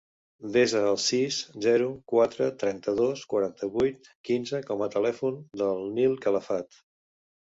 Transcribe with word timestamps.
Desa 0.53 0.79
el 0.91 0.95
sis, 1.07 1.35
zero, 1.65 1.89
quatre, 2.13 2.47
trenta-dos, 2.63 3.25
quaranta-vuit, 3.33 4.09
quinze 4.31 4.63
com 4.71 4.81
a 4.87 4.87
telèfon 4.97 5.37
del 5.63 5.85
Nil 5.99 6.17
Calafat. 6.25 6.79